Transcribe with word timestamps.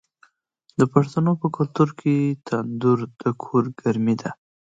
د 0.79 0.81
پښتنو 0.93 1.31
په 1.41 1.47
کلتور 1.55 1.89
کې 1.99 2.15
تندور 2.47 2.99
د 3.21 3.23
کور 3.43 3.63
ګرمي 3.81 4.15
ده. 4.21 4.29